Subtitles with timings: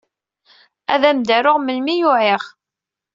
[0.93, 2.43] Ad am-d-aruɣ melmi ay uɛiɣ.